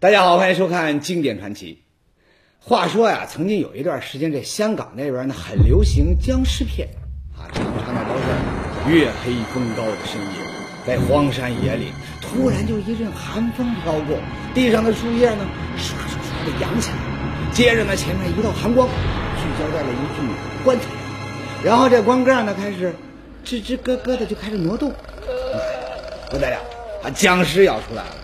[0.00, 1.82] 大家好，欢迎收看经典传奇。
[2.60, 6.86] 话说呀，曾经有一段时间，这香港那边呢很流行僵尸片
[7.36, 10.38] 啊，常常呢都是月黑风高的深夜，
[10.86, 11.92] 在荒山野岭，
[12.22, 14.16] 突然就一阵寒风飘过，
[14.54, 15.44] 地上的树叶呢
[15.76, 20.22] 唰唰唰的扬起来，接着呢前面一道寒光聚焦在了一具
[20.62, 22.94] 棺材上，然后这棺盖呢开始
[23.44, 24.92] 吱吱咯咯的就开始挪动，
[26.30, 26.60] 不得了
[27.02, 28.16] 啊，僵尸要出来了！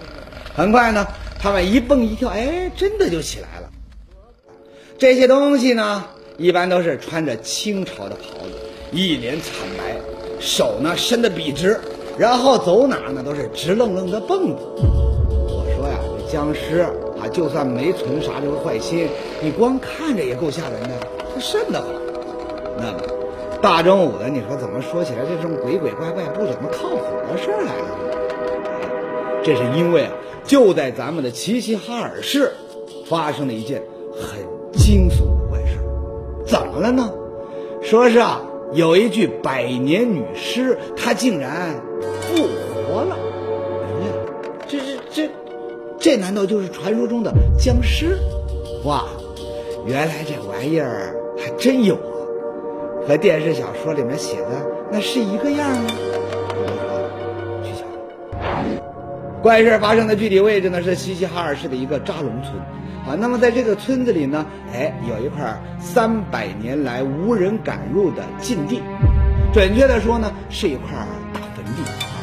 [0.55, 1.05] 很快呢。
[1.45, 3.69] 他们一蹦一跳，哎，真的就起来了。
[4.97, 6.03] 这些东西呢，
[6.39, 8.53] 一般都是穿着清朝的袍子，
[8.93, 9.95] 一脸惨白，
[10.41, 11.79] 手呢伸得笔直，
[12.17, 14.63] 然后走哪呢都是直愣愣的蹦子。
[14.79, 19.07] 我说呀，这僵尸啊，就算没存啥这个坏心，
[19.43, 20.95] 你光看着也够吓人的，
[21.35, 21.91] 他瘆得慌。
[22.79, 23.01] 那么
[23.61, 27.89] 大中午的，你说怎么说起来这种鬼鬼怪怪、不怎么靠谱的事来了？
[29.45, 30.13] 这是因为啊。
[30.45, 32.53] 就在咱们的齐齐哈尔市，
[33.07, 34.39] 发生了一件很
[34.73, 35.79] 惊悚的怪事
[36.47, 37.11] 怎么了呢？
[37.83, 38.41] 说是啊，
[38.73, 41.75] 有一具百年女尸，她竟然
[42.23, 43.17] 复活了。
[43.87, 44.13] 哎呀，
[44.67, 45.31] 这这这，
[45.99, 48.19] 这难道就是传说中的僵尸？
[48.85, 49.05] 哇，
[49.87, 54.51] 原来这玩意儿还真有啊，和电视小说里面写的
[54.91, 55.91] 那是一个样吗？
[59.45, 62.55] 怪事发生的具体位置呢是齐齐哈尔市的一个扎龙村，
[63.07, 68.81] 啊，那么在这个村子里呢，哎，有一块三百年来无人敢入的禁地，
[69.53, 70.93] 准确的说呢，是一块
[71.35, 71.83] 大坟地，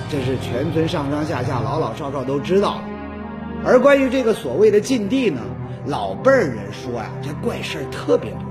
[0.10, 3.70] 这是全村上上下下老老少少都知道的。
[3.70, 5.42] 而关于这个所谓的禁地呢，
[5.86, 8.42] 老辈儿人说呀，这怪事儿特别多，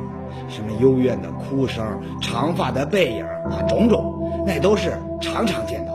[0.48, 1.84] 什么幽怨的哭声、
[2.22, 5.89] 长发的背影啊，种种，那都是常常见到。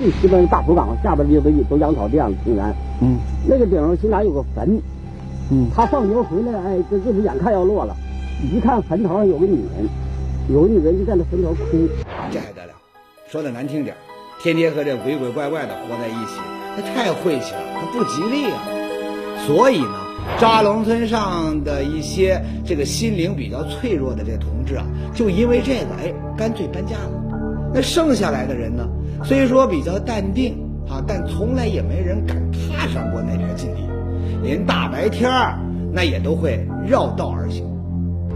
[0.00, 4.80] 最西边大土岗下边就都都养草地样平原，嗯，那个顶上西南有个坟，
[5.50, 7.94] 嗯，他放牛回来，哎，这就是眼看要落了，
[8.50, 9.86] 一看坟头上有个女人，
[10.48, 11.86] 有个女人就在那坟头哭，
[12.30, 12.72] 这还得了？
[13.28, 13.94] 说的难听点，
[14.42, 16.40] 天天和这鬼鬼怪怪的活在一起，
[16.78, 18.58] 那太晦气了，那不吉利啊。
[19.46, 19.98] 所以呢，
[20.38, 27.70] 扎龙村上的一些这个心灵比较脆弱的这同志啊，就因为这个，哎，干脆搬家了。
[27.74, 28.88] 那剩下来的人呢？
[29.22, 30.54] 虽说比较淡定
[30.88, 33.82] 啊，但从来也没人敢踏上过那片禁地，
[34.42, 35.58] 连大白天儿
[35.92, 37.64] 那也都会绕道而行。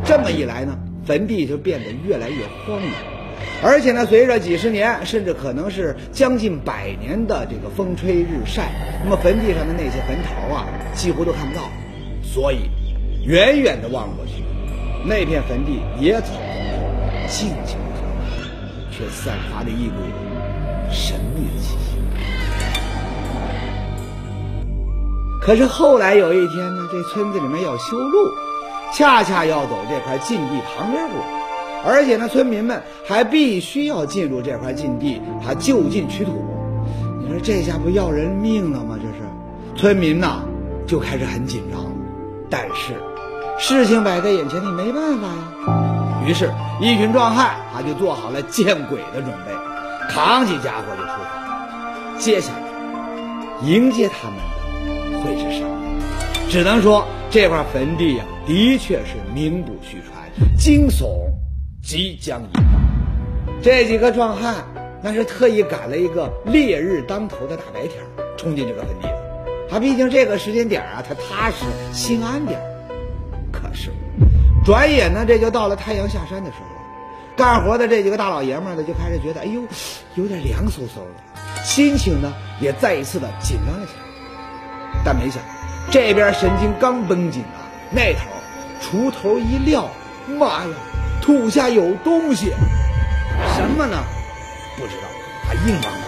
[0.04, 2.92] 这么一来呢，坟地就变得越来越荒凉，
[3.62, 8.70] 而且呢，随着几十年，甚至可能是将近百年的这个风吹日晒，
[9.02, 11.62] 那么坟地上的那些坟头啊，几乎都看不到。
[12.22, 12.68] 所以，
[13.24, 14.44] 远远的望过去，
[15.04, 16.34] 那片坟地野草
[17.26, 19.94] 丛生静静的，却散发着一股。
[20.94, 21.98] 神秘的气息。
[25.42, 28.30] 可是后来有一天呢，这村子里面要修路，
[28.94, 31.20] 恰恰要走这块禁地旁边过，
[31.84, 36.32] 而且呢，村民们还必须要进入这块禁地，他就近取土。
[37.20, 38.96] 你说这下不要人命了吗？
[39.02, 39.24] 这是，
[39.76, 40.42] 村民呐
[40.86, 41.90] 就开始很紧张了。
[42.48, 42.94] 但是，
[43.58, 46.22] 事情摆在眼前，你没办法呀。
[46.26, 46.50] 于是，
[46.80, 49.63] 一群壮汉他就做好了见鬼的准备。
[50.08, 55.70] 扛起家伙就出发，接下来迎接他们的会是什么？
[56.50, 61.30] 只能说这块坟地呀，的确是名不虚传，惊悚
[61.82, 62.60] 即将引爆。
[63.62, 64.56] 这几个壮汉
[65.02, 68.02] 那是特意赶了一个烈日当头的大白天，
[68.36, 69.24] 冲进这个坟地的。
[69.70, 72.60] 他毕竟这个时间点啊，他踏实心安点
[73.50, 73.90] 可是，
[74.64, 76.73] 转眼呢，这就到了太阳下山的时候。
[77.36, 79.62] 干活的这几个大老爷们呢，就开始觉得，哎呦，
[80.14, 84.00] 有点凉飕飕的，心情呢也再一次的紧张了起来。
[85.04, 85.42] 但没想，
[85.90, 88.30] 这边神经刚绷紧啊，那头
[88.80, 89.90] 锄头一撂，
[90.38, 90.70] 妈呀，
[91.20, 92.52] 土下有东西，
[93.56, 93.96] 什么呢？
[94.76, 95.08] 不知道，
[95.48, 96.02] 还硬邦邦。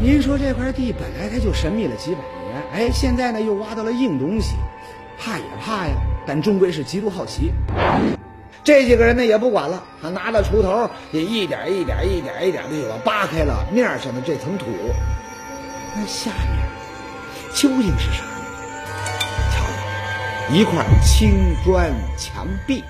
[0.00, 4.56] 您说这块地本来它就神秘了几百年，哎，现在呢又挖到了硬东西，
[5.18, 5.94] 怕也怕呀，
[6.26, 7.50] 但终归是极度好奇。
[8.68, 14.66] 这几个人呢也不管了，他拿着锄头也一点一点、一点一点的就要扒开了面上的这层土。
[15.96, 16.68] 那下面
[17.54, 18.44] 究竟是啥呢？
[19.50, 19.64] 瞧
[20.50, 22.84] 瞧，一块青砖墙壁，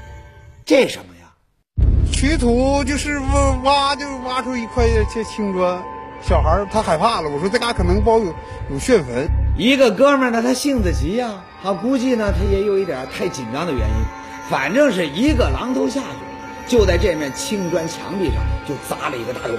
[0.66, 1.86] 这什么呀？
[2.12, 4.84] 取土就是挖挖，就挖出一块
[5.14, 5.80] 这青砖。
[6.20, 8.34] 小孩他害怕了，我说这嘎可能包有
[8.72, 9.28] 有炫坟。
[9.56, 14.27] 一个哥们呢，他性子急呀，他估计呢他也有一点太紧张的原因。
[14.48, 18.36] 反正是一个榔头下去，就在这面青砖墙壁上
[18.66, 19.56] 就砸了一个大洞。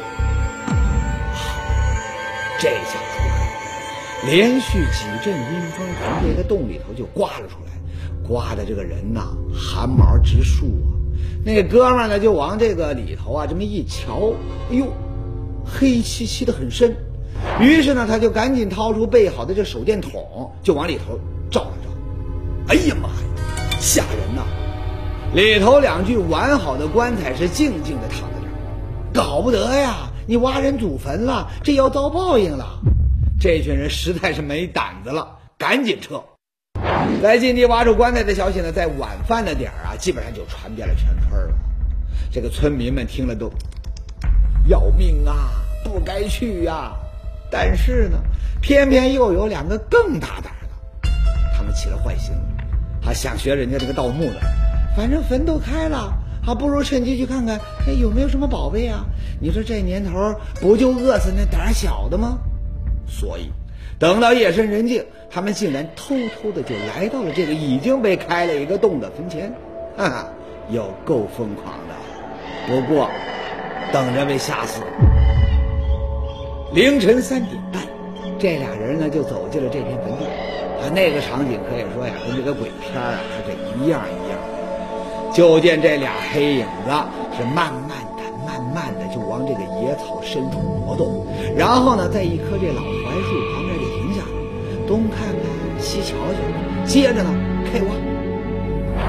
[2.57, 9.21] 这下出来连续几阵阴风从这个洞里头就刮了出来，刮的这个人呐
[9.53, 10.97] 汗毛直竖啊。
[11.45, 14.33] 那哥们呢就往这个里头啊这么一瞧，
[14.71, 14.87] 哎呦，
[15.63, 16.95] 黑漆漆的很深。
[17.61, 21.17] 于是呢他就赶紧掏出备好的这手电筒，就往里头
[21.49, 22.73] 照了照。
[22.73, 24.41] 哎呀妈呀，吓人呐！
[25.33, 30.09] 里头两具完好的棺材是静静的躺在这儿，搞不得呀！
[30.25, 32.79] 你挖人祖坟了，这要遭报应了。
[33.39, 36.23] 这群人实在是没胆子了，赶紧撤。
[37.21, 41.55] 在进地挖出棺材的消息呢，在晚饭的点儿啊，基本上就传遍了全村了。
[42.31, 43.51] 这个村民们听了都
[44.67, 45.51] 要命啊，
[45.83, 46.91] 不该去呀。
[47.51, 48.17] 但是呢，
[48.61, 51.09] 偏偏又有两个更大胆的，
[51.55, 52.33] 他们起了坏心，
[52.99, 54.39] 还想学人家这个盗墓的。
[54.95, 56.13] 反正坟都开了，
[56.43, 59.05] 还不如趁机去看看，哎，有没有什么宝贝啊？
[59.41, 62.39] 你说这年头不就饿死那胆小的吗？
[63.07, 63.49] 所以，
[63.97, 69.53] 等到夜深人静，他们竟然偷偷的就来到了这个已经被开了一个洞的坟前，
[69.97, 70.27] 哈哈，
[70.69, 71.95] 有够疯狂的。
[72.67, 73.09] 不过，
[73.93, 74.81] 等着被吓死。
[76.73, 77.81] 凌晨三点半，
[78.37, 84.18] 这俩人呢就走进了这片坟地，啊，那个场景可以说呀，跟这个鬼片啊是，这一样一。
[85.33, 86.91] 就见这俩黑影子
[87.37, 97.29] 是慢慢的、慢慢的就往这个野草深处挪动，然后呢，在一棵这老槐树旁边就停下了，东看看，西瞧瞧，接着呢
[97.71, 97.87] 开挖。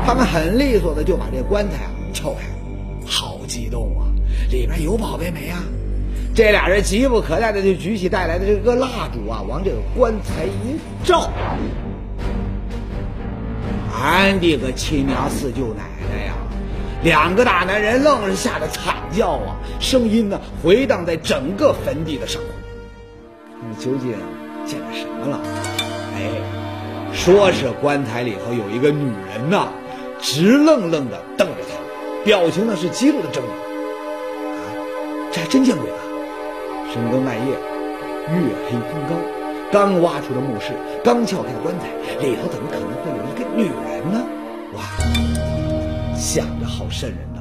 [0.06, 4.06] 他们很利索的就把这棺材啊撬开了，好激动啊！
[4.50, 5.58] 里边有宝贝没啊？
[6.34, 11.28] 这俩人急不可待的就举起带来的这个蜡烛啊，往这个棺材一照。
[13.92, 15.82] 俺的个亲娘四舅奶！
[17.02, 22.50] 两个大男人愣是吓得惨叫啊，声音呢回荡在整个坟地的上空。
[23.68, 24.12] 你究竟
[24.66, 25.40] 见了什么了？
[26.14, 26.30] 哎，
[27.12, 29.68] 说是棺材里头有一个女人呐，
[30.20, 33.40] 直愣愣的瞪着他，表情呢是极度的狰狞。
[33.40, 34.60] 啊，
[35.32, 35.96] 这还真见鬼了！
[36.92, 39.14] 深更半夜，月黑风高，
[39.72, 41.86] 刚挖出的墓室，刚撬开的棺材，
[42.20, 44.22] 里头怎么可能会有一个女人呢？
[44.74, 44.82] 哇，
[46.20, 47.40] 想着好瘆人呐！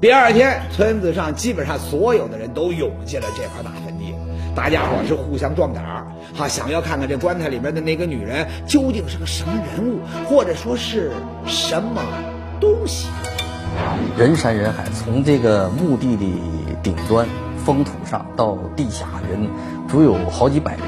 [0.00, 4.14] 第二天，村子上基本上所有的人都涌进了这块大坟地，
[4.54, 11.12] 大家伙是互相壮胆儿，哈，想要看看这棺材里面的那个女人究竟是个什么人物，或者说是
[11.44, 12.00] 什么
[12.58, 13.08] 东西。
[14.16, 16.24] 人山人海，从这个墓地的
[16.82, 17.26] 顶端。
[17.62, 19.46] 封土上到地下人
[19.86, 20.82] 足有好几百人。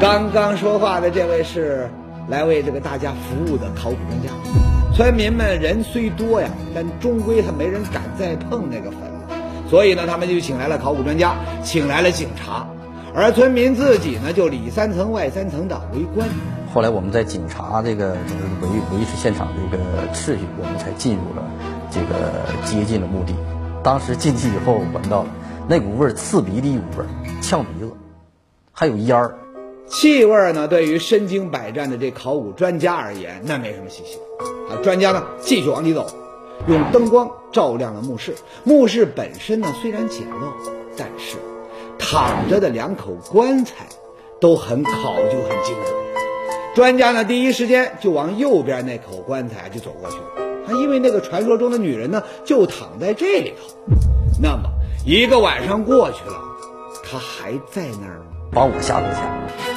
[0.00, 1.88] 刚刚说话的这位是
[2.26, 4.69] 来为这个大家服务的考古专家。
[4.94, 9.20] 村民们人虽多呀，但终归他没人敢再碰那个坟了。
[9.68, 12.66] 所以呢，他们就请来了考古专家，请来了警察，
[13.14, 16.28] 而村民自己呢就里三层外三层的围观。
[16.74, 18.12] 后来我们在警察这个
[18.60, 19.82] 维维持现场这个
[20.12, 21.42] 秩序，我们才进入了
[21.90, 23.34] 这个接近了墓地。
[23.82, 25.28] 当时进去以后闻到了。
[25.68, 27.06] 那股味儿刺鼻的一股味儿，
[27.40, 27.92] 呛鼻子，
[28.72, 29.34] 还有烟儿。
[29.90, 34.18] 气味呢，对于身经百战的这考古专家而言，那没什么稀奇。
[34.70, 36.06] 啊，专家呢继续往里走，
[36.68, 38.34] 用灯光照亮了墓室。
[38.62, 40.46] 墓室本身呢虽然简陋，
[40.96, 41.36] 但是
[41.98, 43.86] 躺着的两口棺材
[44.40, 45.92] 都很考究、很精致。
[46.74, 50.22] 专家呢第一时间就往右边那口棺材就走过去了，
[50.68, 53.74] 啊，因为那个传说中的女人呢就躺在这里头。
[54.40, 54.70] 那么。
[55.06, 56.34] 一个晚上过去了，
[57.02, 58.26] 她还在那儿吗？
[58.52, 59.69] 把我吓了一跳。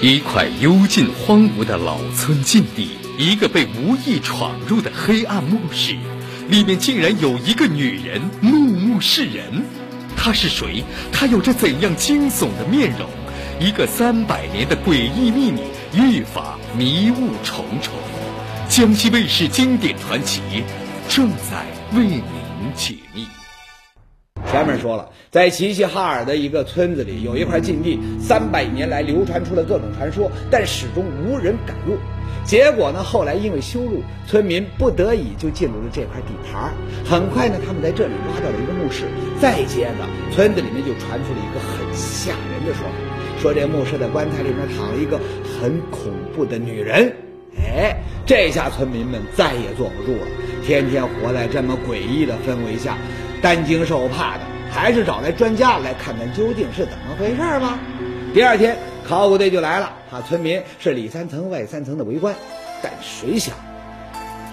[0.00, 5.96] 一块幽静荒芜的老村禁地，一个被无意闯入的黑暗墓室，
[6.48, 9.64] 里面竟然有一个女人怒目视人。
[10.16, 10.84] 她是谁？
[11.12, 13.08] 她有着怎样惊悚的面容？
[13.60, 15.60] 一个三百年的诡异秘密，
[15.94, 17.92] 愈发迷雾重重。
[18.68, 20.40] 江西卫视经典传奇
[21.08, 21.78] 正在。
[21.94, 22.22] 为您
[22.76, 23.37] 解密。
[24.50, 31.96] 前面说了，在齐齐哈尔的一个村子里，有一块禁地，三百年来流传出了各种传说，但始终无人敢入。
[32.44, 36.72] 结果呢，后来因为修路，村民不得已就进入了这块地盘。
[37.04, 39.04] 很快呢，他们在这里挖到了一个墓室。
[39.38, 45.20] 再接着，村子里面就传出了一个很吓人的说法，说这墓室的棺材里面躺了一个
[45.60, 47.14] 很恐怖的女人。
[47.58, 50.26] 哎，这下村民们再也坐不住了。
[50.64, 52.96] 天天活在这么诡异的氛围下，
[53.40, 54.40] 担惊受怕的，
[54.70, 57.78] 还是找来专家来看看究竟是怎么回事吧。
[58.34, 58.76] 第二天，
[59.08, 62.34] 考古队就来了，怕村民是里三层外三层的围观。
[62.82, 63.54] 但谁想，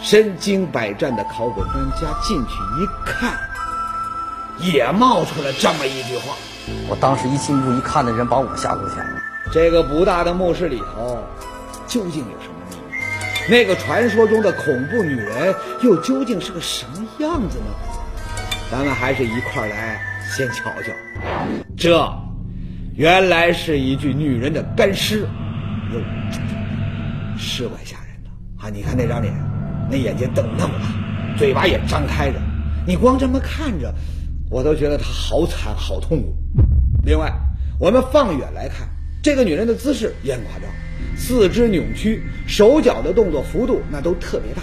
[0.01, 3.38] 身经百战的考古专家进去一看，
[4.60, 6.36] 也冒出了这么一句话
[6.89, 8.98] ：“我当时一进屋一看，那人把我吓够呛。
[9.51, 11.20] 这个不大的墓室里头，
[11.86, 13.48] 究竟有什么秘密？
[13.48, 17.65] 那个传说中的恐怖女人又究竟是个什么样子呢？
[18.72, 20.00] 咱们还是一块儿来
[20.36, 20.91] 先瞧瞧。
[21.77, 22.12] 这
[22.95, 25.22] 原来是一具女人的干尸，
[25.93, 26.01] 哟，
[27.38, 28.69] 是怪吓人的啊！
[28.74, 29.34] 你看那张脸，
[29.89, 32.39] 那眼睛瞪那么大，嘴巴也张开着，
[32.88, 33.93] 你光这么看着，
[34.50, 36.36] 我都觉得她好惨好痛苦。
[37.05, 37.31] 另外，
[37.79, 38.88] 我们放远来看，
[39.22, 40.69] 这个女人的姿势也很夸张，
[41.15, 44.62] 四肢扭曲，手脚的动作幅度那都特别大。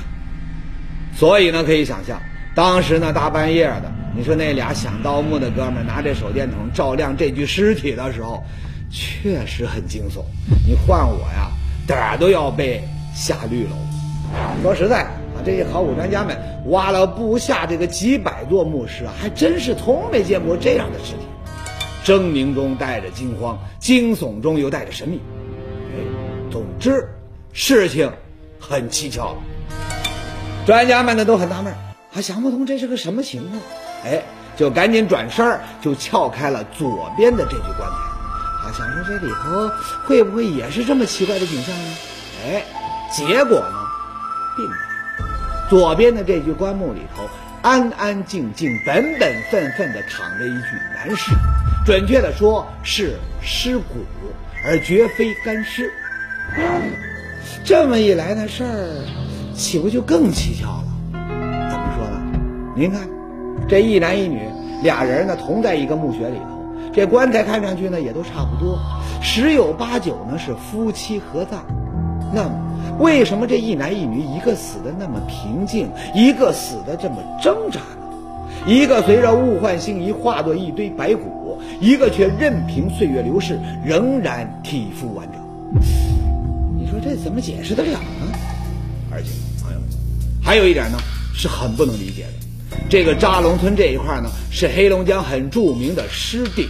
[1.14, 2.20] 所以呢，可以想象，
[2.54, 8.42] 当时呢大半夜的，你说那俩想盗墓的哥们拿着手电筒照亮这具尸体的时候，
[8.90, 10.22] 确实很惊悚。
[10.66, 11.50] 你换我呀，
[11.86, 12.82] 胆儿都要被
[13.14, 13.70] 吓绿了。
[14.62, 21.20] 说实在啊，这些考古专家们挖了不下这个几百座墓室啊，还真是从没见过这样的尸体。
[22.04, 25.20] 狰狞中带着惊慌，惊悚中又带着神秘。
[25.94, 26.00] 哎，
[26.50, 27.08] 总之，
[27.52, 28.10] 事情
[28.58, 29.36] 很蹊跷。
[30.66, 31.72] 专家们呢都很纳闷，
[32.12, 33.60] 还想不通这是个什么情况。
[34.04, 34.22] 哎，
[34.56, 39.70] 就赶紧转身就撬开了左边的这具棺材，啊，想说这里头
[40.04, 41.96] 会不会也是这么奇怪的景象呢？
[42.44, 42.64] 哎，
[43.10, 43.78] 结果呢，
[44.56, 44.82] 并没有。
[45.70, 47.30] 左边的这具棺木里头，
[47.62, 51.32] 安安静静、本本分分地躺着一具男尸。
[51.86, 54.04] 准确的说是尸骨，
[54.66, 55.90] 而绝非干尸。
[57.64, 59.06] 这么一来，那事儿
[59.54, 60.91] 岂不就更蹊跷了？
[62.74, 63.06] 您看，
[63.68, 64.40] 这一男一女
[64.82, 68.78] 俩人呢，同在一个墓穴里头，这棺材看上去呢也都差不多，
[69.20, 71.62] 十有八九呢是夫妻合葬。
[72.32, 72.50] 那么，
[72.98, 78.66] 为什么这一男一女一个死的那么平静，一个死的这么挣扎呢？
[78.66, 85.42] 一个随着物换星移化作一堆白骨，一个却任凭岁月流逝，仍然体肤完整。
[86.78, 88.32] 你说这怎么解释得了呢？
[89.10, 89.28] 而且，
[89.62, 89.88] 朋友们，
[90.42, 90.96] 还有一点呢，
[91.34, 92.41] 是很不能理解的。
[92.88, 96.68] 这个扎龙村这一块呢，是黑龙江很著名的湿地，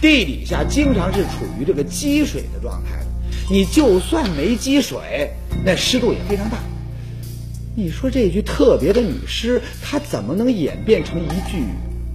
[0.00, 3.06] 地底下经常是处于这个积水的状态的。
[3.50, 5.30] 你就算没积水，
[5.64, 6.58] 那湿度也非常大。
[7.74, 11.64] 你说这具特别的女尸，它怎么能演变成一具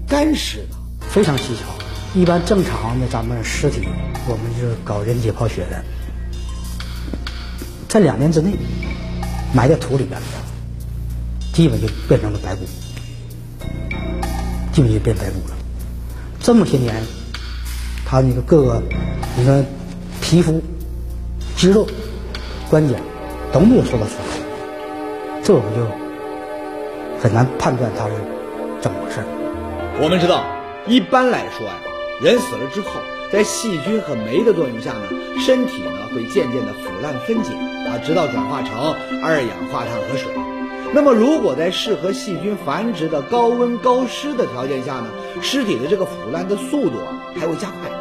[0.07, 0.77] 干尸呢？
[1.09, 1.75] 非常蹊跷。
[2.15, 3.81] 一般正常的咱们尸体，
[4.27, 5.83] 我们就是搞人解剖学的，
[7.87, 8.51] 在两年之内
[9.53, 10.19] 埋在土里边，
[11.53, 12.65] 基本就变成了白骨，
[14.77, 15.55] 基本就变白骨了。
[16.39, 16.93] 这么些年，
[18.05, 18.83] 他那个各个，
[19.35, 19.65] 你看
[20.21, 20.61] 皮肤、
[21.55, 21.87] 肌肉、
[22.69, 22.93] 关节
[23.51, 24.37] 都没有受到损害。
[25.43, 25.81] 这我们就
[27.19, 28.11] 很难判断他是
[28.79, 29.17] 怎么回事。
[29.99, 30.45] 我们知道，
[30.85, 31.73] 一般来说呀，
[32.21, 32.87] 人死了之后，
[33.33, 35.09] 在细菌和酶的作用下呢，
[35.43, 37.49] 身体呢会渐渐的腐烂分解
[37.89, 38.93] 啊，直到转化成
[39.23, 40.29] 二氧化碳和水。
[40.93, 45.07] 那么，如果在适合细菌繁殖的高温高湿的条件下呢，
[45.41, 46.97] 尸体的这个腐烂的速度
[47.35, 47.91] 还会加快。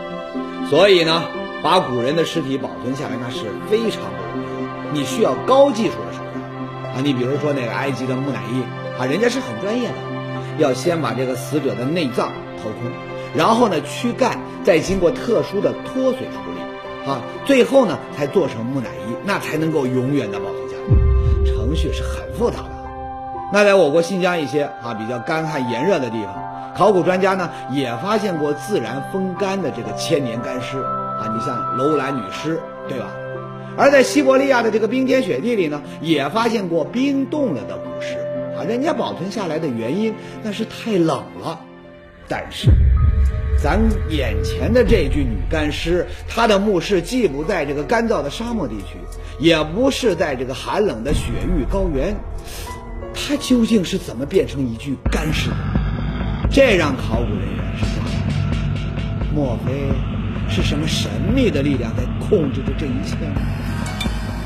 [0.71, 1.25] 所以呢，
[1.63, 4.47] 把古人的尸体保存下来那是非常不容
[4.95, 6.95] 易，你需要高技术的手段。
[6.95, 8.63] 啊，你比如说那个埃及的木乃伊
[9.01, 9.95] 啊，人家是很专业的，
[10.59, 12.91] 要先把这个死者的内脏掏空，
[13.35, 21.53] 然后呢躯干，再经过特殊的脱水处理，啊，最后呢才做成木乃伊，那才能够永远的保存下来。
[21.53, 22.76] 程序是很复杂的。
[23.57, 26.35] 那在我国新疆一些啊比较干旱炎热的地方，
[26.77, 33.07] 考古专家呢也发现过自然风干的这个千年干尸啊，你像楼兰女尸，对吧？
[33.75, 38.19] 而在西伯利亚的这个冰天雪地里呢，也发现过冰冻了的古尸
[38.59, 41.59] 啊，人家保存下来的原因那是太冷了。
[42.29, 42.69] 但是，
[43.59, 48.99] 咱眼前的这具女干尸，她的墓室既不在这个干燥的沙漠地区，
[49.39, 52.15] 也不是在这个寒冷的雪域高原，
[53.15, 55.57] 她究竟是怎么变成一具干尸的？
[56.51, 58.11] 这让考古人员是吓了。
[59.35, 59.89] 莫非
[60.49, 63.41] 是什么神秘的力量在控制着这一切吗？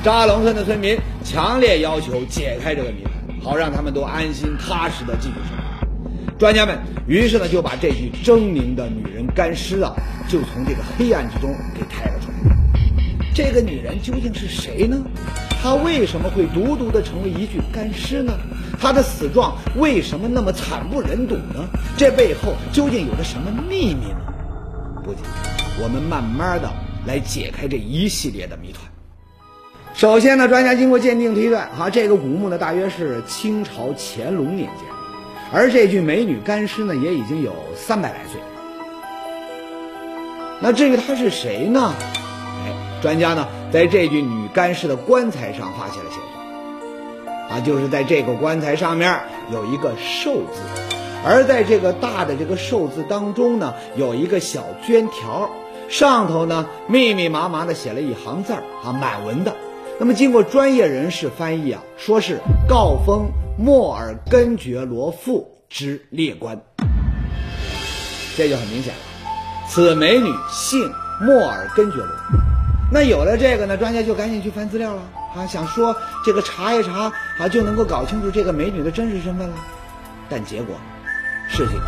[0.03, 6.37] 扎龙村的村民强烈要求解开这个谜团，好让他们都安心踏实的继续生活。
[6.39, 9.93] 专家们于是呢就把这具狰狞的女人干尸啊，
[10.27, 12.57] 就从这个黑暗之中给抬了出来。
[13.35, 14.97] 这个女人究竟是谁呢？
[15.63, 18.33] 她为什么会独独的成为一具干尸呢？
[18.81, 21.69] 她的死状为什么那么惨不忍睹呢？
[21.97, 24.21] 这背后究竟有着什么秘密呢？
[25.05, 25.21] 不急，
[25.83, 26.71] 我们慢慢的
[27.07, 28.85] 来解开这一系列的谜团。
[29.95, 34.85] 首先呢，专家经过鉴定推断，哈，这个古墓呢大约是清朝乾隆年间，
[35.53, 38.47] 而这具美女干尸呢也已经有三百来岁了。
[40.61, 41.95] 那至于她是谁呢？
[43.03, 49.21] 专家呢在这具女干尸的棺材上发现了线索，啊，就是在这个棺材上面
[49.53, 50.61] 有一个寿字，
[51.25, 55.51] 而在这个大的这个寿字当中呢，有一个小绢条，
[55.89, 59.55] 上头呢密密麻麻的写了一行字儿啊，满文的。
[59.99, 66.61] 那么经过专业人士翻译啊，说是告封莫尔根觉罗父之列官，
[68.37, 69.01] 这就很明显了。
[69.69, 70.91] 此美女姓
[71.21, 72.07] 莫尔根觉罗。
[72.93, 75.03] 那有了这个呢，专家就赶紧去翻资料了
[75.37, 79.55] 啊，想说这个查一查啊，就能够搞清楚这个美女的真实身份了。
[80.29, 80.77] 但结果
[81.49, 81.81] 事情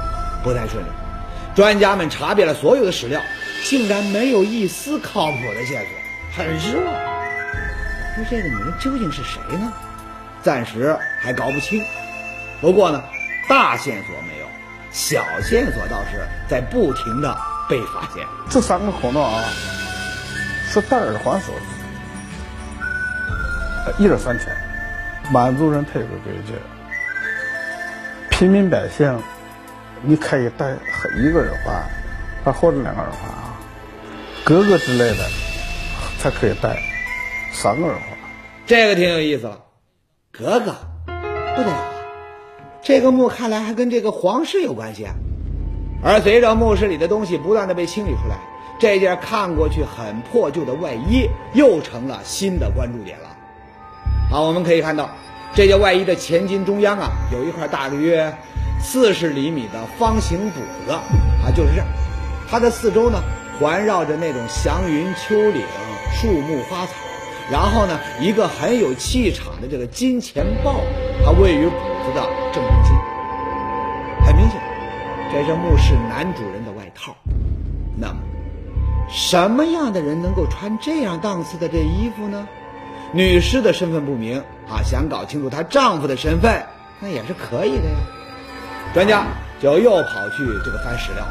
[0.44, 0.88] 不太顺利，
[1.56, 3.20] 专家们查遍了所有的史料，
[3.64, 6.94] 竟然没有一丝靠谱的线索，很失望。
[8.14, 9.72] 说这个女人究竟是谁呢？
[10.42, 11.82] 暂时还搞不清。
[12.60, 13.02] 不过呢，
[13.48, 14.46] 大线索没有，
[14.92, 17.36] 小线索倒是在不停的
[17.68, 18.24] 被发现。
[18.48, 19.42] 这三个孔洞啊，
[20.72, 21.60] 是戴耳环所致，
[24.02, 24.48] 一耳三千。
[25.30, 26.60] 满族人特别给这个，
[28.30, 29.22] 平民百姓，
[30.00, 30.74] 你可以戴
[31.18, 31.84] 一个耳环，
[32.54, 33.54] 或者两个耳环啊，
[34.44, 35.18] 格格之类的
[36.18, 36.82] 才可以戴
[37.52, 38.04] 三个耳环。
[38.64, 39.60] 这个挺有意思了，
[40.30, 40.74] 格格，
[41.54, 41.84] 不得了，
[42.80, 45.14] 这个墓看来还跟这个皇室有关系啊。
[46.02, 48.38] 而随着墓室里的东西不断的被清理出来，
[48.82, 53.28] 这件看过去很破旧的外衣又成了新的关注点了。
[54.28, 55.08] 好，我们可以看到，
[55.54, 58.36] 这件外衣的前襟中央啊，有一块大约
[58.80, 61.00] 四十厘米的方形补子啊，
[61.54, 61.86] 就是这样。
[62.50, 63.22] 它的四周呢，
[63.60, 65.62] 环绕着那种祥云丘陵、
[66.12, 66.92] 树木花草。
[67.52, 70.80] 然后呢，一个很有气场的这个金钱豹，
[71.24, 72.96] 它位于补子的正中心。
[74.26, 74.60] 很明显，
[75.30, 77.14] 这是墓室男主人的外套。
[77.96, 78.16] 那么，
[79.12, 82.48] 什么样的人能够穿这样档次的这衣服呢？
[83.12, 86.64] 女尸的身份不明啊，想搞清楚她丈夫的身份，
[86.98, 87.96] 那也是可以的呀。
[88.94, 89.26] 专家
[89.60, 91.26] 就又跑去这个翻史料，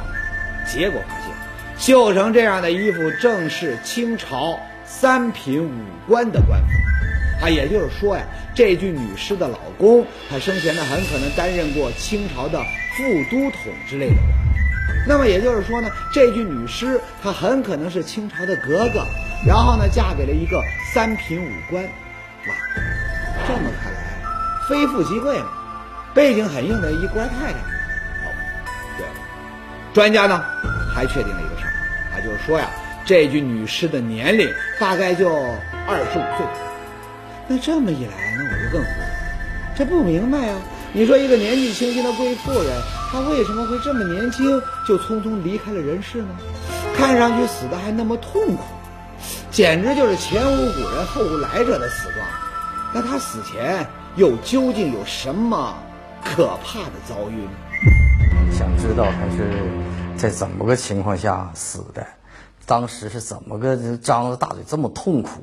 [0.67, 1.34] 结果发现，
[1.78, 4.60] 绣成这样的衣服正是清朝。
[4.84, 5.72] 三品武
[6.06, 14.51] 官的官服，啊，也就是说呀，这具女尸的老公，他生前呢很可能担任过清朝的副都统之类的官。
[15.08, 19.06] 那么也就是说呢，这具女尸她很可能是清朝的格格，
[19.46, 20.62] 然后呢嫁给了一个
[20.94, 21.84] 三品武官。
[21.84, 22.54] 哇，
[23.48, 24.00] 这么看来，
[24.70, 25.48] 非富即贵嘛，
[26.14, 27.58] 背景很硬的一官太太。
[27.58, 28.34] 哦，
[28.98, 29.14] 对了，
[29.94, 30.44] 专家呢
[30.94, 31.74] 还确定了一个事儿，
[32.14, 32.68] 啊，就是说呀。
[33.04, 34.48] 这具女尸的年龄
[34.80, 35.28] 大概就
[35.88, 36.46] 二十五岁，
[37.48, 40.62] 那这么一来，那我就更糊涂，这不明白啊！
[40.94, 46.36] 你说一个年纪轻轻的贵妇人，她为什么会这么年轻就匆匆离开了人世呢？
[46.98, 48.64] 看上去死的还那么痛苦，
[49.50, 52.18] 简直就是前无古人后无来者的死状。
[52.94, 55.74] 那她死前又究竟有什么
[56.22, 57.52] 可怕的遭遇呢？
[58.52, 59.50] 想知道她是
[60.18, 62.06] 在怎么个情况下死的？
[62.66, 65.42] 当时是怎么个张着大嘴这么痛苦，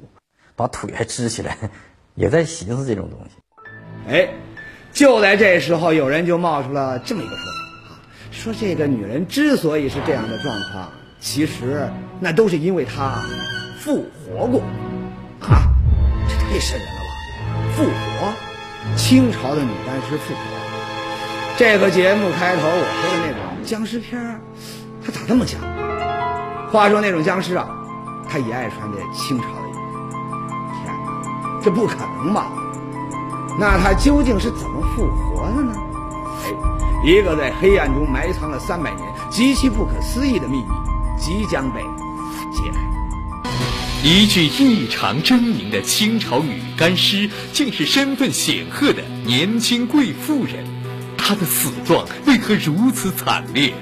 [0.55, 1.57] 把腿还支起来，
[2.15, 3.37] 也在寻思这种东西。
[4.09, 4.29] 哎，
[4.99, 7.45] 就在这时候，有人就冒出了这么一个说
[7.87, 10.89] 法啊，说这个女人之所以是这样的状况，
[11.21, 13.23] 其实那都是因为她
[13.79, 14.61] 复活过。
[15.41, 15.71] 啊，
[16.29, 17.11] 这太瘆人了吧？
[17.77, 18.33] 复活？
[18.97, 20.41] 清朝的女干尸复活？
[21.57, 24.41] 这个节目开头我说的那种僵尸片儿
[25.07, 25.61] 它咋这么讲？
[26.73, 27.69] 话说那种僵尸啊，
[28.29, 29.79] 他也爱穿这清朝的衣服。
[30.83, 32.51] 天哪，这不可能吧？
[33.59, 35.75] 那他究竟是怎么复活的呢？
[36.45, 36.53] 哎，
[37.05, 40.69] 一个在黑暗中埋藏了三百年、极其不可思议的秘密，
[41.19, 41.81] 即将被
[42.53, 42.79] 揭开。
[44.05, 50.65] 一具异常狰狞的清朝女干尸，竟是身份显赫的年轻贵妇人。
[51.17, 53.75] 她的死状为何如此惨烈？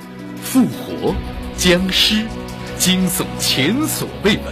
[0.43, 1.15] 复活？
[1.59, 2.25] 僵尸？
[2.79, 4.45] 惊悚前所未闻，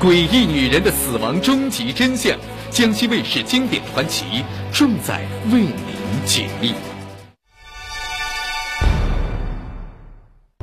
[0.00, 2.36] 诡异女人的死亡终极真相，
[2.70, 5.74] 江西卫视经典传奇正在为您
[6.26, 6.74] 解密。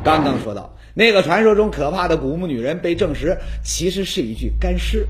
[0.04, 5.06] 刚刚说到那个传说中可怕的古墓女人被证实其实是一具干尸，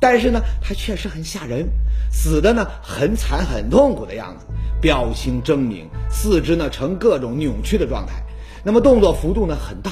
[0.00, 1.68] 但是呢，她确实很吓人，
[2.12, 4.46] 死的呢很惨很痛苦的样子，
[4.80, 8.22] 表情狰狞，四肢呢呈各种扭曲的状态，
[8.64, 9.90] 那么动作幅度呢很大。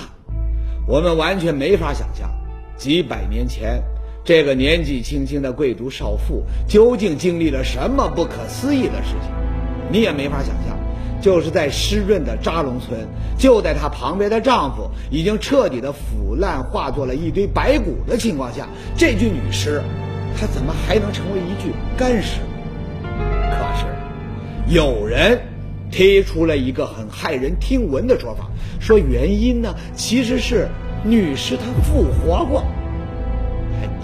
[0.87, 2.31] 我们完全没法想象，
[2.77, 3.83] 几百年前
[4.25, 9.31] 这个年纪轻轻的贵族少妇究竟经历了什么不可思议的事情。
[9.93, 10.79] 你也没法想象，
[11.21, 13.07] 就是在湿润的扎龙村，
[13.37, 19.83] 就在她旁边的丈夫已经彻底的腐烂化作了一堆白骨的情况下，这具女尸，
[20.41, 22.41] 她怎么还能成为一具干尸？
[23.03, 25.39] 可是，有人
[25.91, 28.49] 提出了一个很骇人听闻的说法，
[28.81, 30.67] 说原因呢其实是
[31.05, 32.65] 女尸她复活过，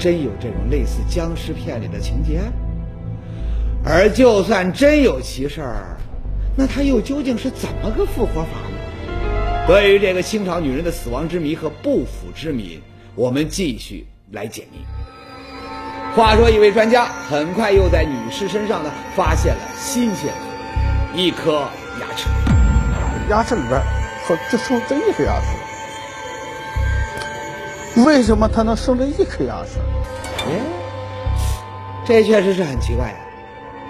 [0.00, 2.40] 真有这种类似僵尸片里的情节。
[3.84, 5.96] 而就算真有其事儿，
[6.56, 9.66] 那他又究竟是怎么个复活法呢？
[9.66, 12.80] 对于这个清朝女人的死亡之谜和不腐之谜，
[13.14, 14.78] 我们继续来解谜。
[16.16, 20.32] 话说，一位专家很快又在女尸身上呢发现了新线
[21.12, 21.60] 索，一颗
[22.00, 22.26] 牙齿。
[23.28, 23.80] 牙齿里边
[24.26, 25.46] 好就剩这一颗牙齿，
[27.96, 29.78] 为什么他能剩这一颗牙齿？
[30.46, 30.60] 哎，
[32.06, 33.14] 这确实是很奇怪呀！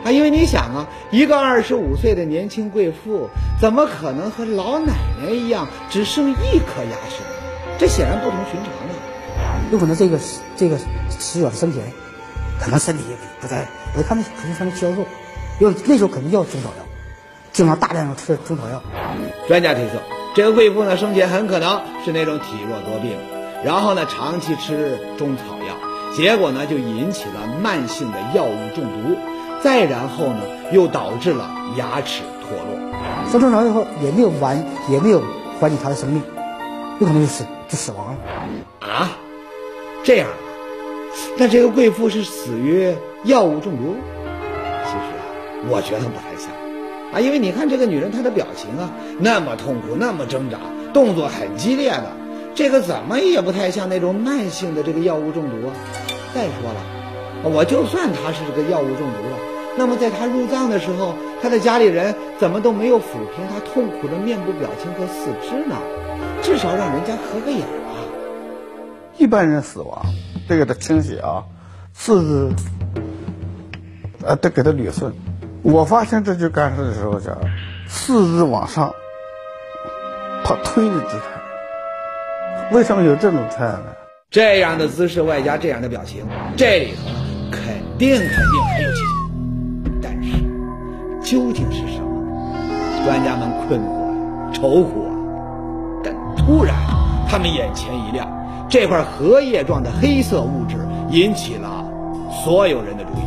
[0.05, 3.29] 啊，因为你想啊，一个二十五岁的年轻贵妇，
[3.61, 7.77] 怎么可能和老奶奶一样只剩一颗牙齿呢？
[7.79, 8.73] 这显然不同寻常
[9.45, 9.61] 啊！
[9.71, 10.19] 有可能这个
[10.57, 10.77] 这个
[11.09, 11.83] 死者生前。
[12.63, 13.05] 可能身体
[13.41, 15.03] 不太，我看那可能上面消瘦，
[15.61, 16.85] 要那时候肯定要中草药，
[17.55, 18.83] 经常大量的吃中草药。
[19.49, 19.93] 专家推测，
[20.35, 23.17] 这个贵妇呢生前很可能是那种体弱多病，
[23.65, 25.75] 然后呢长期吃中草药，
[26.17, 29.17] 结果呢就引起了慢性的药物中毒，
[29.63, 30.41] 再然后呢
[30.73, 33.31] 又导致了牙齿脱落。
[33.31, 35.23] 说中草药以后也没有完，也没有
[35.61, 36.23] 缓解他的生命，
[37.01, 38.89] 有可能就死就死亡了。
[38.89, 39.11] 啊，
[40.03, 40.29] 这样。
[41.37, 42.95] 那这个贵妇是死于
[43.25, 43.97] 药物中毒？
[44.85, 45.23] 其实啊，
[45.69, 46.51] 我觉得不太像
[47.13, 50.59] 啊，因为你看这个女人她的表情啊，那么痛苦，那么挣扎，
[50.93, 52.13] 动作很激烈的，
[52.55, 55.73] 这个怎么也不太像那种慢性的这个药物中毒啊。
[56.35, 59.37] 再说了，我就算他是这个药物中毒了，
[59.77, 63.03] 那么在他入葬的时候，他的家里人怎么都没有抚
[63.35, 65.77] 平他痛苦的面部表情和四肢呢？
[66.43, 67.67] 至少让人家合个影吧。
[69.17, 70.05] 一般人死亡。
[70.49, 71.45] 得给他清洗啊，
[71.95, 72.55] 四肢，
[74.25, 75.15] 呃，得给他捋顺。
[75.63, 77.39] 我发现这具干尸的时候，叫
[77.87, 78.93] 四肢往上，
[80.43, 81.40] 他推的姿态。
[82.73, 83.87] 为什么有这种菜呢？
[84.31, 86.25] 这样的姿势外加这样的表情，
[86.57, 87.11] 这里头
[87.51, 87.61] 肯
[87.99, 89.03] 定肯定很有蹊跷。
[90.01, 90.31] 但是，
[91.21, 93.05] 究竟是什么？
[93.05, 95.11] 专家们困惑、愁苦啊。
[96.05, 96.77] 但突然，
[97.29, 98.29] 他们眼前一亮。
[98.69, 100.77] 这块荷叶状的黑色物质
[101.11, 101.85] 引起了
[102.45, 103.25] 所有人的注意。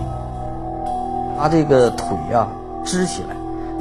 [1.37, 2.47] 他这个腿呀
[2.85, 3.35] 支起来，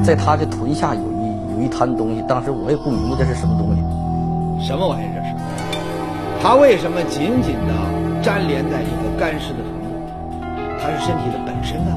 [0.04, 4.66] 在他的臀下有一有一滩东西，当时我也不明白这是什么东西。
[4.66, 5.21] 什么玩意儿
[6.42, 6.48] 这是？
[6.48, 9.86] 他为什么紧紧的粘连在一个干尸的臀部？
[10.80, 11.96] 它是身体的本身呢？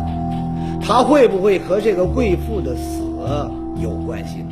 [0.86, 3.02] 它会不会和这个贵妇的死
[3.82, 4.52] 有关系呢？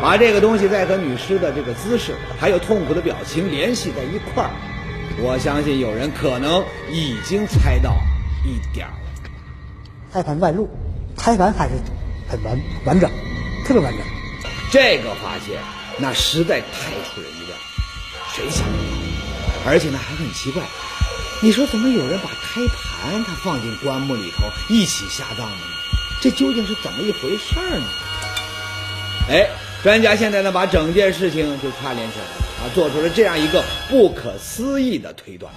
[0.00, 4.50] 把这个东西再和女尸的这个姿势，还有痛苦的表情联系在一块儿，
[5.20, 7.96] 我相信有人可能已经猜到
[8.44, 8.96] 一点儿了。
[10.12, 10.68] 胎盘外露，
[11.16, 11.74] 胎盘还是
[12.28, 13.10] 很完完整，
[13.64, 14.00] 特别完整。
[14.70, 15.58] 这个发现
[15.98, 17.56] 那实在太出人意料，
[18.36, 18.72] 谁想到？
[19.64, 20.62] 而且呢还很奇怪，
[21.40, 25.62] 你说怎么有人把胎盘他放进棺木里头一起下葬的呢？
[26.20, 27.86] 这究竟是怎么一回事呢？
[29.30, 29.48] 哎。
[29.82, 35.52] 专家现在呢，把整件事情就串联起来了啊，做出了这样一个不可思议的推断：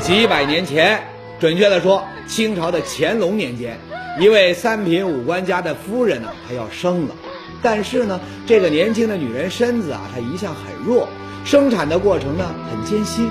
[0.00, 1.00] 几百年前，
[1.38, 3.78] 准确的说，清朝的乾隆年间，
[4.18, 7.14] 一位三品武官家的夫人呢，她要生了，
[7.62, 11.08] 但是呢，这个年轻的女人身子啊，她一向很弱，
[11.44, 13.30] 生产的过程呢很艰辛，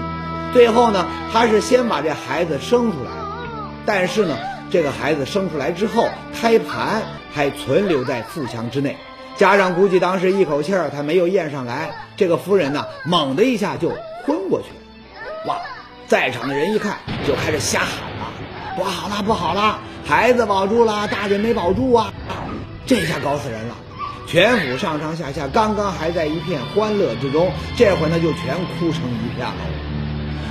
[0.54, 4.38] 最后呢，他是先把这孩子生出来了，但是呢，
[4.72, 7.02] 这个孩子生出来之后，胎盘
[7.34, 8.98] 还存留在腹腔之内。
[9.36, 13.90] 加上估计当时一口气儿他没有咽上来，这个夫人呢猛的一下就
[14.26, 14.76] 昏过去了。
[15.48, 15.62] 哇，
[16.08, 18.32] 在场的人一看就开始瞎喊了
[18.76, 22.12] ：“不好了，不好了，孩子保住了，大人没保住啊！”
[22.86, 23.76] 这下搞死人了，
[24.30, 29.56] 全府上上下下刚刚还在一片欢乐之中，这会儿呢就全哭成一片了。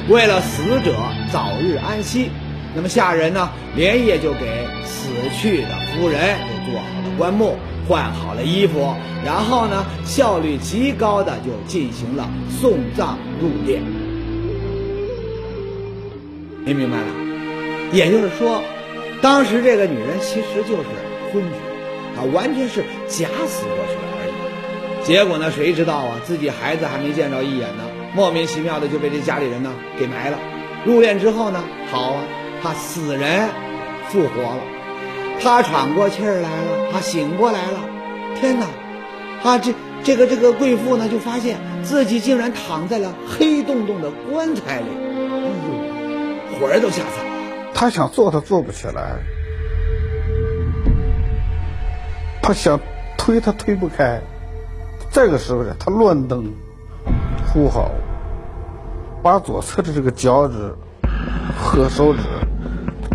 [0.08, 0.96] 为了死者
[1.32, 2.28] 早日安息，
[2.74, 6.36] 那么下人呢连夜就给死去的夫人
[6.66, 7.56] 就做好了棺木。
[7.86, 13.80] 换好了衣服，然后呢，效率极高的就进行了送葬入殓。
[16.66, 17.06] 您明白了？
[17.90, 18.62] 也就是说，
[19.22, 20.84] 当时这个女人其实就是
[21.32, 21.56] 昏厥，
[22.18, 25.06] 啊完全是假死过去了而已。
[25.06, 26.20] 结果呢，谁知道啊？
[26.24, 30.38] 自己孩子还没见着一眼呢，莫名其妙的就被这家里人呢给埋了。
[30.84, 32.22] 入殓之后呢，好啊，
[32.62, 33.48] 他死人
[34.08, 34.60] 复活了。
[35.40, 37.78] 他喘过气儿来了，他醒过来了，
[38.40, 38.66] 天哪！
[39.44, 45.48] 啊，这这个这个贵妇呢，就发现自己竟然躺在了黑洞洞的棺材里，哎
[46.52, 47.70] 呦，魂儿都吓散了。
[47.72, 49.20] 他想坐，他坐不起来；
[52.42, 52.78] 他想
[53.16, 54.20] 推，他推不开。
[55.10, 56.44] 这个时候呢，他乱蹬，
[57.52, 57.90] 呼好，
[59.22, 60.74] 把左侧的这个脚趾
[61.56, 62.20] 和手指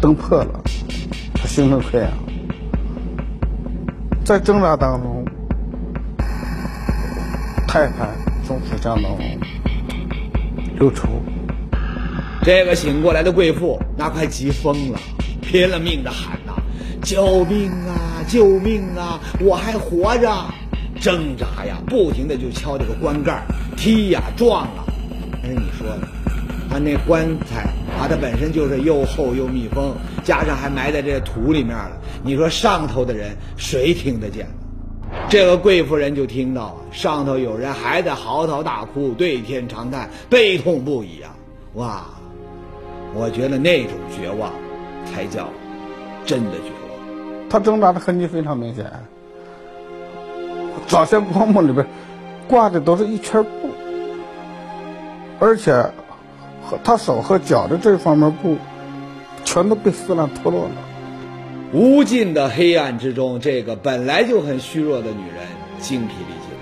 [0.01, 0.61] 蹬破了，
[1.35, 2.09] 他形成溃疡。
[4.23, 5.25] 在挣扎当中。
[7.65, 8.07] 太太
[8.45, 9.19] 从腹腔当中
[10.77, 11.07] 流出，
[12.43, 14.99] 这个醒过来的贵妇那快急疯了，
[15.41, 16.53] 拼了命的喊呐
[17.01, 18.12] ：“救命啊！
[18.23, 19.19] 救命啊！
[19.39, 20.31] 我还活着！”
[21.01, 23.43] 挣扎呀，不停的就敲这个棺盖，
[23.75, 24.85] 踢呀撞啊。
[25.43, 26.07] 哎，你说呢？
[26.69, 27.63] 他那棺材
[27.99, 31.91] 啊，它本身就是又厚又密封，加上还埋在这土里面了。
[32.23, 34.47] 你说上头的人谁听得见？
[35.29, 41.35] 这个贵妇人就听到上头有人还在嚎啕大哭，对天长叹，悲痛不已啊！
[41.73, 42.05] 哇，
[43.13, 44.51] 我觉得那种绝望
[45.05, 45.49] 才叫
[46.25, 46.82] 真的绝望。
[47.53, 48.83] 他挣扎的痕迹非常明显，
[50.87, 51.85] 照相光幕里边
[52.47, 53.69] 挂的都是一圈布，
[55.39, 55.71] 而且
[56.63, 58.57] 和他手和脚的这方面布
[59.45, 60.71] 全都被撕烂脱落了。
[61.73, 65.45] 无尽的黑暗之中，这个本来就很虚弱的女人
[65.77, 66.57] 精疲力尽。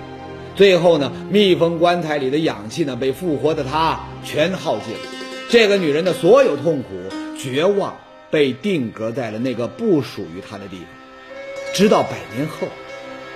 [0.54, 5.00] 最后呢，密封棺材里的氧气呢，被复活的她全耗尽了。
[5.48, 6.88] 这个女人的所有痛苦、
[7.38, 7.94] 绝望，
[8.32, 10.86] 被定格在了那个不属于他的地方。
[11.74, 12.66] 直到百年后，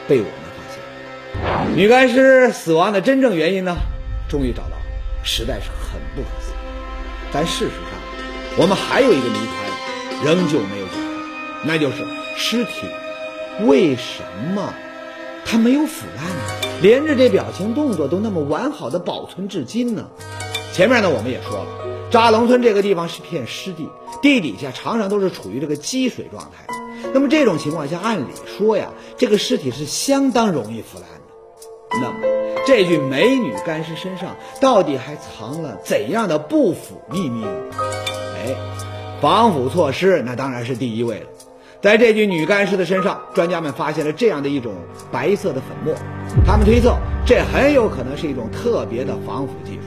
[0.09, 3.77] 被我们发现，女干尸死亡的真正原因呢，
[4.27, 4.83] 终于找到了，
[5.23, 6.55] 实在是很不可思议。
[7.31, 11.67] 但事实上，我们还有一个谜团，仍旧没有解开。
[11.67, 11.97] 那就是
[12.37, 12.87] 尸体
[13.67, 14.23] 为什
[14.55, 14.73] 么
[15.45, 16.79] 它没有腐烂呢？
[16.81, 20.09] 连着这表情动作都那么完好的保存至今呢？
[20.73, 23.88] 前面呢我们也说了，扎龙村这个地方是片湿地，
[24.23, 26.66] 地底下常常都是处于这个积水状态。
[27.12, 32.01] 那么这种情况下，按理说呀，这个尸体是相当容易腐烂的。
[32.01, 32.14] 那么
[32.66, 37.49] 这具美女干尸身上到底还藏了怎样的不腐秘密呢？
[38.37, 38.55] 哎，
[39.21, 41.27] 防腐措施那当然是第一位了。
[41.83, 44.75] 在这具女干尸的身上，专家们发现了这样的一种
[45.12, 45.95] 白色的粉末，
[46.47, 49.86] 他们推测这很有可能是一种特别的防腐技术。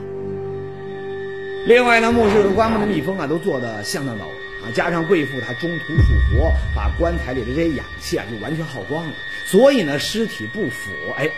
[1.69, 9.13] 另外呢，墓室和棺木的密封啊都做得相当到位啊，加上贵妇她中途复活，把棺材里的这些氧气啊就完全耗光了，
[9.45, 11.29] 所以呢尸体不腐，哎，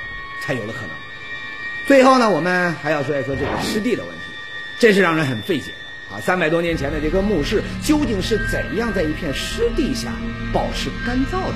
[0.41, 0.91] 才有了可能。
[1.85, 4.21] 最后呢，我们还要说一说这个湿地的问题，
[4.79, 6.15] 这是让人很费解的。
[6.15, 10.13] 啊，三百多年前的这个墓室究竟是怎样在一片湿地下
[10.53, 11.55] 保持干燥的？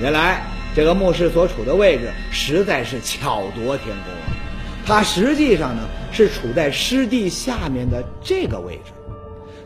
[0.00, 0.42] 原来
[0.74, 4.39] 这个墓室所处的位置实在是巧夺天工啊！
[4.86, 8.92] 它实际上呢是处在湿地下面的这个位置，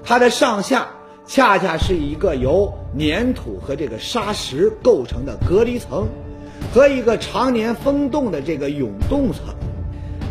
[0.05, 0.87] 它的上下
[1.27, 6.07] 恰恰是一个由粘土和这个沙石构成的隔离层，
[6.72, 9.55] 和一个常年封冻的这个永冻层，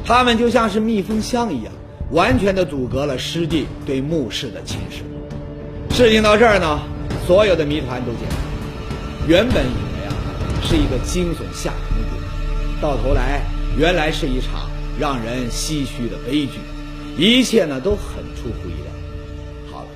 [0.06, 1.74] 它们就像是密封箱一样。
[2.12, 5.96] 完全的阻隔了湿地对墓室的侵蚀。
[5.96, 6.80] 事情到这儿呢，
[7.26, 8.36] 所有的谜团都解开。
[9.28, 10.14] 原本以为啊
[10.62, 12.26] 是一个惊悚吓人的故事，
[12.80, 13.42] 到头来
[13.76, 16.60] 原来是一场让人唏嘘的悲剧。
[17.18, 18.92] 一切呢都很出乎意料。
[19.72, 19.90] 好了，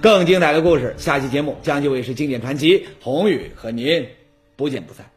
[0.00, 4.06] 更精彩的故事，下期节目将就会是经典传奇，宏宇和您
[4.56, 5.09] 不见不散。